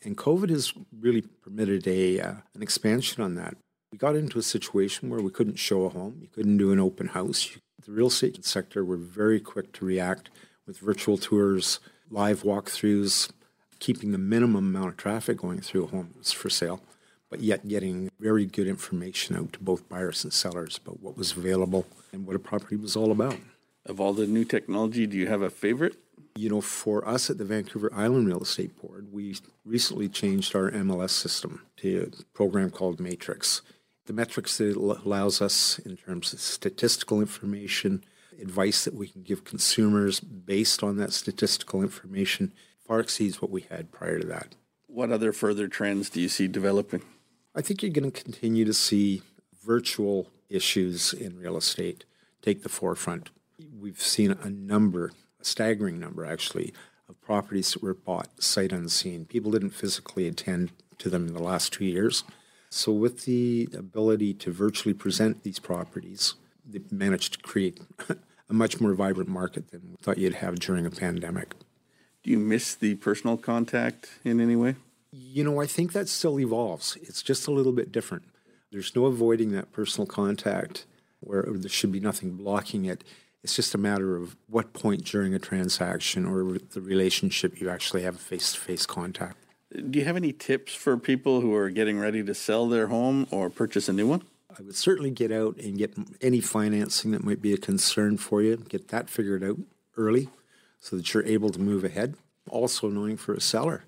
And 0.03 0.17
COVID 0.17 0.49
has 0.50 0.73
really 0.99 1.23
permitted 1.23 1.87
a 1.87 2.21
uh, 2.21 2.35
an 2.55 2.62
expansion 2.62 3.23
on 3.23 3.35
that. 3.35 3.57
We 3.93 3.99
got 3.99 4.17
into 4.17 4.39
a 4.39 4.43
situation 4.43 5.11
where 5.11 5.21
we 5.21 5.31
couldn't 5.31 5.59
show 5.59 5.85
a 5.85 5.89
home, 5.89 6.19
you 6.21 6.29
couldn't 6.29 6.59
do 6.59 6.73
an 6.73 6.79
open 6.81 7.09
house. 7.09 7.59
The 7.85 7.93
real 7.93 8.07
estate 8.07 8.45
sector 8.45 8.85
were 8.85 8.97
very 8.97 9.41
quick 9.41 9.73
to 9.73 9.85
react 9.85 10.31
with 10.67 10.79
virtual 10.79 11.19
tours, 11.19 11.81
live 12.09 12.45
walkthroughs, 12.45 13.31
keeping 13.81 14.12
the 14.12 14.19
minimum 14.19 14.75
amount 14.75 14.91
of 14.91 14.97
traffic 14.97 15.39
going 15.39 15.61
through 15.61 15.85
a 15.85 15.89
home 15.89 16.15
for 16.23 16.49
sale, 16.49 16.81
but 17.29 17.41
yet 17.41 17.67
getting 17.67 18.11
very 18.21 18.47
good 18.47 18.69
information 18.69 19.37
out 19.37 19.53
to 19.55 19.59
both 19.59 19.89
buyers 19.89 20.23
and 20.23 20.33
sellers 20.33 20.79
about 20.79 21.00
what 21.00 21.17
was 21.17 21.33
available 21.33 21.87
and 22.12 22.27
what 22.27 22.37
a 22.37 22.39
property 22.39 22.77
was 22.77 22.95
all 22.95 23.11
about. 23.11 23.37
Of 23.90 23.99
all 23.99 24.12
the 24.12 24.28
new 24.28 24.44
technology, 24.44 25.04
do 25.09 25.16
you 25.16 25.26
have 25.26 25.42
a 25.42 25.50
favorite? 25.50 25.97
You 26.37 26.49
know, 26.49 26.61
for 26.61 27.06
us 27.09 27.28
at 27.28 27.38
the 27.38 27.44
Vancouver 27.44 27.90
Island 27.92 28.28
Real 28.28 28.40
Estate 28.40 28.80
Board, 28.80 29.09
we 29.11 29.35
recently 29.64 30.09
changed 30.09 30.54
our 30.54 30.70
MLS 30.70 31.11
system 31.11 31.66
to 31.78 32.12
a 32.20 32.23
program 32.32 32.70
called 32.70 33.00
Matrix. 33.00 33.62
The 34.06 34.12
metrics 34.12 34.59
that 34.59 34.70
it 34.70 34.76
allows 34.76 35.42
us 35.42 35.80
in 35.80 35.97
terms 35.97 36.32
of 36.32 36.38
statistical 36.38 37.20
information, 37.20 38.04
advice 38.40 38.85
that 38.85 38.94
we 38.94 39.09
can 39.09 39.25
give 39.25 39.42
consumers 39.42 40.20
based 40.20 40.85
on 40.85 40.97
that 40.99 41.12
statistical 41.12 41.82
information 41.82 42.52
far 42.87 43.00
exceeds 43.00 43.42
what 43.42 43.50
we 43.50 43.62
had 43.62 43.90
prior 43.90 44.20
to 44.20 44.26
that. 44.28 44.54
What 44.87 45.11
other 45.11 45.32
further 45.32 45.66
trends 45.66 46.11
do 46.11 46.20
you 46.20 46.28
see 46.28 46.47
developing? 46.47 47.02
I 47.56 47.61
think 47.61 47.82
you're 47.82 47.90
going 47.90 48.09
to 48.09 48.23
continue 48.23 48.64
to 48.66 48.73
see 48.73 49.23
virtual 49.64 50.28
issues 50.49 51.12
in 51.12 51.40
real 51.40 51.56
estate 51.56 52.04
take 52.40 52.62
the 52.62 52.68
forefront. 52.68 53.30
We've 53.79 54.00
seen 54.00 54.33
a 54.33 54.50
number, 54.50 55.12
a 55.40 55.45
staggering 55.45 55.99
number 55.99 56.25
actually, 56.25 56.73
of 57.09 57.21
properties 57.21 57.73
that 57.73 57.83
were 57.83 57.95
bought 57.95 58.43
sight 58.43 58.73
unseen. 58.73 59.25
People 59.25 59.50
didn't 59.50 59.71
physically 59.71 60.26
attend 60.26 60.73
to 60.99 61.11
them 61.11 61.26
in 61.26 61.35
the 61.35 61.43
last 61.43 61.73
two 61.73 61.85
years. 61.85 62.25
So, 62.69 62.93
with 62.93 63.25
the 63.25 63.69
ability 63.76 64.35
to 64.35 64.52
virtually 64.52 64.95
present 64.95 65.43
these 65.43 65.59
properties, 65.59 66.35
they 66.64 66.81
managed 66.90 67.33
to 67.33 67.38
create 67.40 67.81
a 68.49 68.52
much 68.52 68.81
more 68.81 68.95
vibrant 68.95 69.29
market 69.29 69.71
than 69.71 69.83
we 69.90 69.97
thought 69.97 70.19
you'd 70.19 70.35
have 70.35 70.61
during 70.61 70.87
a 70.87 70.90
pandemic. 70.90 71.55
Do 72.23 72.31
you 72.31 72.38
miss 72.38 72.75
the 72.75 72.95
personal 72.97 73.37
contact 73.37 74.11
in 74.25 74.40
any 74.40 74.55
way? 74.55 74.76
You 75.11 75.43
know, 75.43 75.61
I 75.61 75.67
think 75.67 75.93
that 75.93 76.09
still 76.09 76.38
evolves. 76.38 76.97
It's 77.02 77.23
just 77.23 77.49
a 77.49 77.50
little 77.50 77.73
bit 77.73 77.90
different. 77.90 78.25
There's 78.71 78.95
no 78.95 79.07
avoiding 79.07 79.50
that 79.52 79.73
personal 79.73 80.07
contact 80.07 80.87
where 81.21 81.45
there 81.49 81.69
should 81.69 81.90
be 81.90 82.00
nothing 82.00 82.33
blocking 82.33 82.85
it. 82.85 83.02
It's 83.42 83.56
just 83.56 83.75
a 83.75 83.78
matter 83.78 84.16
of 84.16 84.37
what 84.49 84.73
point 84.73 85.04
during 85.04 85.35
a 85.35 85.38
transaction 85.38 86.26
or 86.26 86.59
the 86.59 86.80
relationship 86.80 87.61
you 87.61 87.70
actually 87.70 88.02
have 88.02 88.20
face 88.20 88.52
to 88.52 88.61
face 88.61 88.85
contact. 88.85 89.38
Do 89.73 89.99
you 89.99 90.04
have 90.04 90.16
any 90.16 90.32
tips 90.32 90.75
for 90.75 90.97
people 90.99 91.40
who 91.40 91.54
are 91.54 91.70
getting 91.70 91.99
ready 91.99 92.23
to 92.25 92.35
sell 92.35 92.68
their 92.68 92.88
home 92.88 93.26
or 93.30 93.49
purchase 93.49 93.88
a 93.88 93.92
new 93.92 94.06
one? 94.06 94.23
I 94.50 94.62
would 94.62 94.76
certainly 94.76 95.11
get 95.11 95.30
out 95.30 95.56
and 95.59 95.78
get 95.78 95.94
any 96.20 96.40
financing 96.40 97.12
that 97.12 97.25
might 97.25 97.40
be 97.40 97.52
a 97.52 97.56
concern 97.56 98.16
for 98.16 98.42
you, 98.42 98.56
get 98.56 98.88
that 98.88 99.09
figured 99.09 99.44
out 99.44 99.59
early 99.97 100.28
so 100.80 100.97
that 100.97 101.14
you're 101.14 101.25
able 101.25 101.50
to 101.50 101.61
move 101.61 101.85
ahead. 101.85 102.16
Also, 102.49 102.88
knowing 102.88 103.16
for 103.16 103.32
a 103.32 103.40
seller 103.40 103.85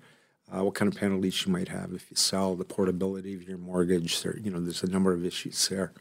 uh, 0.51 0.63
what 0.63 0.75
kind 0.75 0.91
of 0.91 0.97
penalties 0.97 1.45
you 1.45 1.51
might 1.51 1.67
have 1.67 1.91
if 1.93 2.09
you 2.09 2.15
sell, 2.15 2.55
the 2.55 2.63
portability 2.63 3.33
of 3.33 3.43
your 3.43 3.57
mortgage. 3.57 4.21
There, 4.21 4.37
you 4.37 4.51
know, 4.51 4.59
there's 4.59 4.83
a 4.83 4.89
number 4.89 5.13
of 5.13 5.25
issues 5.25 5.67
there. 5.67 5.91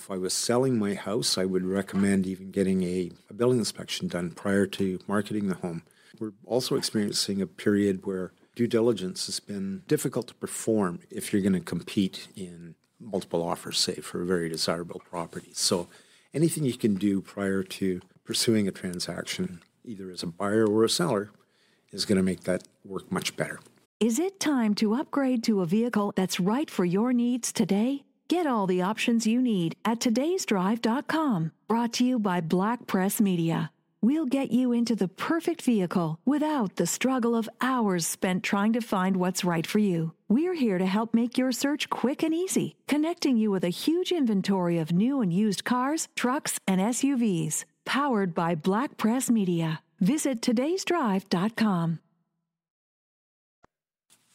If 0.00 0.12
I 0.12 0.16
was 0.16 0.32
selling 0.32 0.78
my 0.78 0.94
house, 0.94 1.36
I 1.36 1.44
would 1.44 1.64
recommend 1.64 2.26
even 2.26 2.50
getting 2.50 2.82
a, 2.82 3.10
a 3.28 3.34
building 3.34 3.58
inspection 3.58 4.08
done 4.08 4.30
prior 4.30 4.64
to 4.66 5.00
marketing 5.06 5.48
the 5.48 5.56
home. 5.56 5.82
We're 6.18 6.32
also 6.46 6.76
experiencing 6.76 7.42
a 7.42 7.46
period 7.46 8.06
where 8.06 8.32
due 8.54 8.66
diligence 8.66 9.26
has 9.26 9.38
been 9.38 9.82
difficult 9.86 10.28
to 10.28 10.34
perform 10.34 11.00
if 11.10 11.32
you're 11.32 11.42
going 11.42 11.52
to 11.52 11.60
compete 11.60 12.28
in 12.34 12.74
multiple 12.98 13.42
offers, 13.42 13.78
say, 13.78 13.96
for 13.96 14.22
a 14.22 14.26
very 14.26 14.48
desirable 14.48 15.02
property. 15.10 15.50
So 15.52 15.88
anything 16.32 16.64
you 16.64 16.78
can 16.78 16.94
do 16.94 17.20
prior 17.20 17.62
to 17.62 18.00
pursuing 18.24 18.66
a 18.66 18.72
transaction, 18.72 19.62
either 19.84 20.10
as 20.10 20.22
a 20.22 20.26
buyer 20.26 20.66
or 20.66 20.84
a 20.84 20.88
seller, 20.88 21.32
is 21.90 22.06
going 22.06 22.16
to 22.16 22.22
make 22.22 22.44
that 22.44 22.62
work 22.84 23.12
much 23.12 23.36
better. 23.36 23.60
Is 24.00 24.18
it 24.18 24.40
time 24.40 24.74
to 24.76 24.94
upgrade 24.94 25.42
to 25.44 25.60
a 25.60 25.66
vehicle 25.66 26.12
that's 26.16 26.40
right 26.40 26.70
for 26.70 26.84
your 26.84 27.12
needs 27.12 27.52
today? 27.52 28.04
Get 28.28 28.46
all 28.46 28.66
the 28.66 28.82
options 28.82 29.26
you 29.26 29.40
need 29.40 29.74
at 29.86 30.00
today'sdrive.com. 30.00 31.52
Brought 31.66 31.92
to 31.94 32.04
you 32.04 32.18
by 32.18 32.42
Black 32.42 32.86
Press 32.86 33.22
Media. 33.22 33.70
We'll 34.02 34.26
get 34.26 34.52
you 34.52 34.70
into 34.70 34.94
the 34.94 35.08
perfect 35.08 35.62
vehicle 35.62 36.18
without 36.26 36.76
the 36.76 36.86
struggle 36.86 37.34
of 37.34 37.48
hours 37.60 38.06
spent 38.06 38.42
trying 38.44 38.74
to 38.74 38.80
find 38.82 39.16
what's 39.16 39.46
right 39.46 39.66
for 39.66 39.78
you. 39.78 40.12
We're 40.28 40.54
here 40.54 40.76
to 40.76 40.86
help 40.86 41.14
make 41.14 41.38
your 41.38 41.52
search 41.52 41.88
quick 41.88 42.22
and 42.22 42.34
easy, 42.34 42.76
connecting 42.86 43.38
you 43.38 43.50
with 43.50 43.64
a 43.64 43.70
huge 43.70 44.12
inventory 44.12 44.76
of 44.78 44.92
new 44.92 45.22
and 45.22 45.32
used 45.32 45.64
cars, 45.64 46.08
trucks, 46.14 46.60
and 46.68 46.80
SUVs. 46.82 47.64
Powered 47.86 48.34
by 48.34 48.54
Black 48.54 48.98
Press 48.98 49.30
Media. 49.30 49.80
Visit 50.00 50.42
today'sdrive.com. 50.42 51.98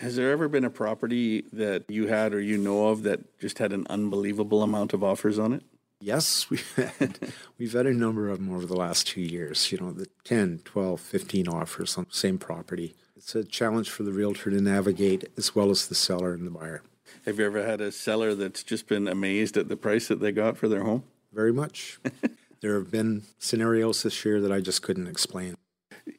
Has 0.03 0.17
there 0.17 0.31
ever 0.31 0.49
been 0.49 0.65
a 0.65 0.69
property 0.69 1.45
that 1.53 1.89
you 1.89 2.07
had 2.07 2.33
or 2.33 2.41
you 2.41 2.57
know 2.57 2.89
of 2.89 3.03
that 3.03 3.39
just 3.39 3.59
had 3.59 3.71
an 3.71 3.87
unbelievable 3.89 4.61
amount 4.61 4.91
of 4.91 5.01
offers 5.01 5.39
on 5.39 5.53
it? 5.53 5.63
Yes, 6.01 6.49
we've 6.49 6.75
had, 6.75 7.19
we've 7.57 7.71
had 7.71 7.85
a 7.85 7.93
number 7.93 8.27
of 8.27 8.39
them 8.39 8.53
over 8.53 8.65
the 8.65 8.75
last 8.75 9.07
two 9.07 9.21
years, 9.21 9.71
you 9.71 9.77
know, 9.77 9.93
the 9.93 10.07
10, 10.25 10.59
12, 10.65 10.99
15 10.99 11.47
offers 11.47 11.97
on 11.97 12.03
the 12.09 12.15
same 12.15 12.37
property. 12.37 12.95
It's 13.15 13.33
a 13.33 13.45
challenge 13.45 13.89
for 13.89 14.03
the 14.03 14.11
realtor 14.11 14.49
to 14.49 14.59
navigate 14.59 15.23
as 15.37 15.55
well 15.55 15.69
as 15.69 15.87
the 15.87 15.95
seller 15.95 16.33
and 16.33 16.45
the 16.45 16.51
buyer. 16.51 16.83
Have 17.25 17.39
you 17.39 17.45
ever 17.45 17.65
had 17.65 17.79
a 17.79 17.89
seller 17.89 18.35
that's 18.35 18.61
just 18.61 18.89
been 18.89 19.07
amazed 19.07 19.55
at 19.55 19.69
the 19.69 19.77
price 19.77 20.09
that 20.09 20.19
they 20.19 20.33
got 20.33 20.57
for 20.57 20.67
their 20.67 20.83
home? 20.83 21.05
Very 21.31 21.53
much. 21.53 22.01
there 22.59 22.75
have 22.75 22.91
been 22.91 23.23
scenarios 23.39 24.03
this 24.03 24.25
year 24.25 24.41
that 24.41 24.51
I 24.51 24.59
just 24.59 24.81
couldn't 24.81 25.07
explain. 25.07 25.55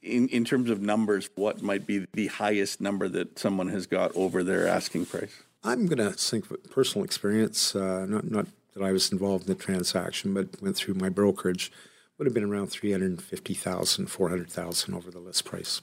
In, 0.02 0.28
in 0.28 0.44
terms 0.44 0.70
of 0.70 0.80
numbers, 0.80 1.28
what 1.34 1.62
might 1.62 1.86
be 1.86 2.06
the 2.12 2.28
highest 2.28 2.80
number 2.80 3.08
that 3.08 3.38
someone 3.38 3.68
has 3.68 3.86
got 3.86 4.14
over 4.14 4.42
their 4.42 4.66
asking 4.66 5.06
price? 5.06 5.42
I'm 5.62 5.86
going 5.86 5.98
to 5.98 6.10
think 6.12 6.50
of 6.50 6.70
personal 6.70 7.04
experience, 7.04 7.74
uh, 7.74 8.06
not, 8.06 8.30
not 8.30 8.46
that 8.74 8.82
I 8.82 8.92
was 8.92 9.10
involved 9.12 9.48
in 9.48 9.56
the 9.56 9.62
transaction, 9.62 10.34
but 10.34 10.60
went 10.60 10.76
through 10.76 10.94
my 10.94 11.08
brokerage, 11.08 11.72
would 12.18 12.26
have 12.26 12.34
been 12.34 12.44
around 12.44 12.68
350,000, 12.68 14.06
400,000 14.06 14.94
over 14.94 15.10
the 15.10 15.18
list 15.18 15.44
price. 15.44 15.80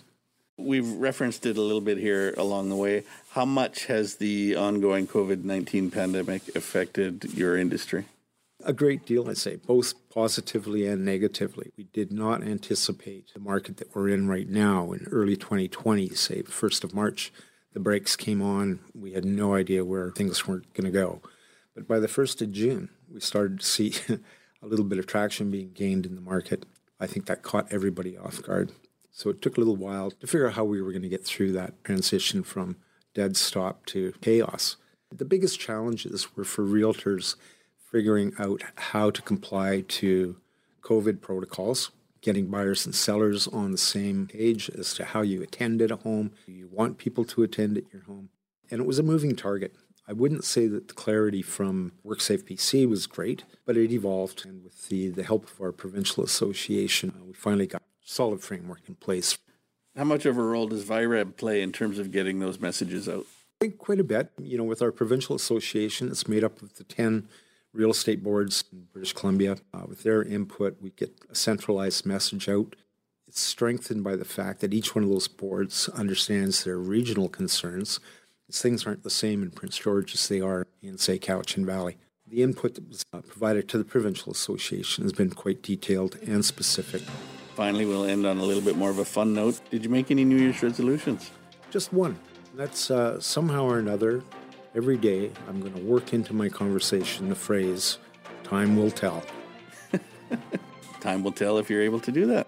We've 0.58 0.88
referenced 0.88 1.46
it 1.46 1.58
a 1.58 1.62
little 1.62 1.82
bit 1.82 1.98
here 1.98 2.34
along 2.38 2.70
the 2.70 2.76
way. 2.76 3.04
How 3.32 3.46
much 3.46 3.86
has 3.86 4.16
the 4.16 4.56
ongoing 4.56 5.08
COVID 5.08 5.44
19 5.44 5.90
pandemic 5.90 6.56
affected 6.56 7.34
your 7.34 7.58
industry? 7.58 8.06
A 8.64 8.74
great 8.74 9.06
deal, 9.06 9.30
I'd 9.30 9.38
say, 9.38 9.56
both 9.56 9.94
positively 10.10 10.86
and 10.86 11.04
negatively. 11.04 11.72
We 11.78 11.86
did 11.86 12.12
not 12.12 12.44
anticipate 12.44 13.34
the 13.34 13.40
market 13.40 13.78
that 13.78 13.96
we're 13.96 14.10
in 14.10 14.28
right 14.28 14.48
now 14.48 14.92
in 14.92 15.08
early 15.12 15.36
2020, 15.36 16.10
say 16.10 16.44
1st 16.44 16.84
of 16.84 16.94
March. 16.94 17.32
The 17.74 17.80
brakes 17.80 18.16
came 18.16 18.42
on. 18.42 18.80
We 18.94 19.14
had 19.14 19.26
no 19.26 19.56
idea 19.56 19.86
where 19.86 20.12
things 20.12 20.46
were 20.46 20.64
going 20.74 20.86
to 20.86 20.92
go. 20.92 21.22
But 21.74 21.88
by 21.88 22.00
the 22.00 22.08
1st 22.08 22.42
of 22.42 22.52
June, 22.52 22.90
we 23.12 23.20
started 23.20 23.62
to 23.62 23.66
see 23.66 23.96
a 24.62 24.68
little 24.68 24.86
bit 24.86 25.00
of 25.00 25.08
traction 25.08 25.50
being 25.50 25.72
gained 25.74 26.06
in 26.06 26.16
the 26.16 26.22
market. 26.22 26.66
I 27.00 27.08
think 27.08 27.26
that 27.26 27.44
caught 27.44 27.72
everybody 27.72 28.18
off 28.18 28.44
guard. 28.44 28.72
So 29.12 29.30
it 29.30 29.42
took 29.42 29.58
a 29.58 29.60
little 29.60 29.76
while 29.76 30.12
to 30.12 30.28
figure 30.28 30.48
out 30.48 30.54
how 30.54 30.66
we 30.66 30.82
were 30.82 30.92
going 30.92 31.02
to 31.02 31.10
get 31.10 31.26
through 31.26 31.54
that 31.54 31.84
transition 31.84 32.44
from 32.44 32.78
dead 33.14 33.38
stop 33.38 33.86
to 33.88 34.14
chaos. 34.22 34.78
The 35.12 35.26
biggest 35.26 35.60
challenges 35.60 36.36
were 36.36 36.44
for 36.44 36.64
realtors 36.64 37.36
figuring 37.92 38.34
out 38.40 38.64
how 38.76 39.10
to 39.12 39.22
comply 39.22 39.84
to 39.88 40.38
COVID 40.82 41.22
protocols, 41.22 41.92
getting 42.22 42.48
buyers 42.48 42.86
and 42.86 42.96
sellers 42.96 43.48
on 43.48 43.72
the 43.72 43.78
same 43.78 44.28
page 44.28 44.70
as 44.70 44.94
to 44.94 45.06
how 45.06 45.22
you 45.22 45.42
attend 45.42 45.82
at 45.82 45.92
a 45.92 45.98
home, 45.98 46.32
you 46.48 46.70
want 46.72 46.98
people 46.98 47.26
to 47.26 47.44
attend 47.44 47.78
at 47.78 47.92
your 47.92 48.04
home. 48.04 48.30
And 48.70 48.80
it 48.80 48.88
was 48.88 49.00
a 49.00 49.04
moving 49.04 49.36
target. 49.36 49.76
I 50.08 50.14
wouldn't 50.14 50.44
say 50.44 50.68
that 50.68 50.88
the 50.88 50.94
clarity 50.94 51.42
from 51.42 51.94
WorkSafe 52.06 52.44
BC 52.44 52.90
was 52.90 53.08
great, 53.08 53.44
but 53.66 53.78
it 53.78 53.92
evolved. 53.92 54.46
And 54.46 54.64
with 54.64 54.88
the, 54.88 55.10
the 55.10 55.24
help 55.24 55.50
of 55.50 55.62
our 55.62 55.72
provincial 55.72 56.24
association, 56.24 57.14
uh, 57.18 57.26
we 57.26 57.34
finally 57.34 57.68
got 57.68 57.82
a 57.82 57.86
solid 58.04 58.42
framework 58.42 58.82
in 58.88 58.96
place. 58.96 59.38
How 59.96 60.06
much 60.06 60.26
of 60.26 60.38
a 60.38 60.42
role 60.42 60.68
does 60.68 60.86
VIREB 60.86 61.36
play 61.38 61.62
in 61.62 61.72
terms 61.72 62.00
of 62.00 62.12
getting 62.12 62.40
those 62.40 62.60
messages 62.60 63.08
out? 63.10 63.26
I 63.62 63.66
think 63.66 63.78
Quite 63.78 64.00
a 64.00 64.04
bit. 64.04 64.32
You 64.40 64.58
know, 64.58 64.64
with 64.64 64.82
our 64.82 64.92
provincial 64.92 65.36
association, 65.36 66.08
it's 66.08 66.28
made 66.28 66.44
up 66.44 66.62
of 66.62 66.76
the 66.78 66.84
10 66.84 67.28
real 67.74 67.92
estate 67.92 68.24
boards 68.24 68.64
in 68.72 68.88
British 68.92 69.14
Columbia. 69.14 69.58
Uh, 69.74 69.84
with 69.88 70.04
their 70.04 70.24
input, 70.24 70.78
we 70.82 70.92
get 70.92 71.14
a 71.30 71.36
centralized 71.36 72.06
message 72.06 72.50
out. 72.50 72.76
It's 73.28 73.42
strengthened 73.42 74.04
by 74.04 74.18
the 74.18 74.26
fact 74.26 74.60
that 74.60 74.74
each 74.74 74.94
one 74.94 75.04
of 75.04 75.10
those 75.10 75.28
boards 75.28 75.88
understands 75.90 76.64
their 76.64 76.78
regional 76.78 77.30
concerns 77.30 78.00
things 78.60 78.86
aren't 78.86 79.04
the 79.04 79.10
same 79.10 79.42
in 79.42 79.52
Prince 79.52 79.78
George 79.78 80.14
as 80.14 80.28
they 80.28 80.42
are 80.42 80.68
in, 80.82 80.98
say, 80.98 81.18
Cowichan 81.18 81.66
Valley. 81.66 81.98
The 82.28 82.44
input 82.44 82.76
that 82.76 82.88
was 82.88 83.06
uh, 83.14 83.22
provided 83.22 83.68
to 83.70 83.78
the 83.78 83.84
Provincial 83.84 84.32
Association 84.32 85.04
has 85.04 85.14
been 85.14 85.32
quite 85.32 85.62
detailed 85.62 86.18
and 86.26 86.44
specific. 86.46 87.02
Finally, 87.56 87.86
we'll 87.86 88.06
end 88.06 88.26
on 88.26 88.38
a 88.38 88.44
little 88.44 88.64
bit 88.64 88.78
more 88.78 88.90
of 88.90 89.00
a 89.00 89.06
fun 89.06 89.34
note. 89.34 89.60
Did 89.70 89.84
you 89.84 89.90
make 89.90 90.12
any 90.12 90.24
New 90.24 90.38
Year's 90.38 90.64
resolutions? 90.64 91.32
Just 91.70 91.92
one. 91.92 92.18
That's 92.56 92.90
uh, 92.90 93.20
somehow 93.20 93.66
or 93.66 93.80
another, 93.80 94.24
every 94.76 94.98
day, 94.98 95.32
I'm 95.48 95.60
going 95.60 95.74
to 95.74 95.82
work 95.82 96.14
into 96.14 96.34
my 96.34 96.50
conversation 96.50 97.30
the 97.30 97.36
phrase, 97.36 97.98
time 98.44 98.76
will 98.76 98.92
tell. 98.92 99.24
time 101.02 101.24
will 101.24 101.32
tell 101.32 101.58
if 101.58 101.70
you're 101.70 101.82
able 101.82 102.00
to 102.02 102.12
do 102.12 102.26
that. 102.28 102.48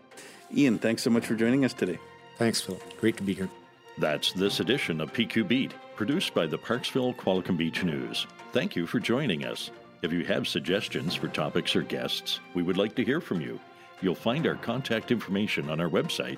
Ian, 0.55 0.77
thanks 0.79 1.01
so 1.01 1.09
much 1.09 1.25
for 1.25 1.35
joining 1.35 1.65
us 1.65 1.73
today. 1.73 1.99
Thanks, 2.37 2.61
Phil. 2.61 2.79
Great 2.99 3.17
to 3.17 3.23
be 3.23 3.33
here. 3.33 3.49
That's 3.97 4.33
this 4.33 4.59
edition 4.59 5.01
of 5.01 5.13
PQ 5.13 5.47
Beat 5.47 5.73
produced 5.95 6.33
by 6.33 6.47
the 6.47 6.57
Parksville 6.57 7.15
Qualicum 7.15 7.57
Beach 7.57 7.83
News. 7.83 8.25
Thank 8.51 8.75
you 8.75 8.87
for 8.87 8.99
joining 8.99 9.45
us. 9.45 9.71
If 10.01 10.11
you 10.11 10.25
have 10.25 10.47
suggestions 10.47 11.15
for 11.15 11.27
topics 11.27 11.75
or 11.75 11.81
guests, 11.81 12.39
we 12.53 12.63
would 12.63 12.77
like 12.77 12.95
to 12.95 13.05
hear 13.05 13.21
from 13.21 13.39
you. 13.39 13.59
You'll 14.01 14.15
find 14.15 14.45
our 14.45 14.55
contact 14.55 15.11
information 15.11 15.69
on 15.69 15.79
our 15.79 15.89
website, 15.89 16.37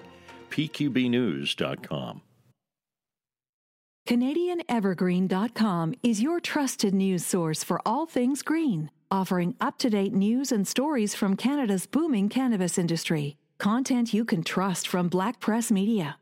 pqbnews.com. 0.52 2.22
CanadianEvergreen.com 4.06 5.96
is 6.04 6.22
your 6.22 6.40
trusted 6.40 6.94
news 6.94 7.26
source 7.26 7.64
for 7.64 7.82
all 7.86 8.06
things 8.06 8.42
green. 8.42 8.92
offering 9.12 9.56
up 9.62 9.78
to 9.78 9.90
date 9.90 10.14
news 10.14 10.52
and 10.52 10.68
stories 10.68 11.16
from 11.16 11.36
Canada's 11.36 11.86
booming 11.86 12.28
cannabis 12.28 12.78
industry. 12.78 13.38
Content 13.60 14.14
you 14.14 14.26
can 14.26 14.44
trust 14.44 14.88
from 14.88 15.08
Black 15.08 15.40
Press 15.40 15.72
Media. 15.72 16.18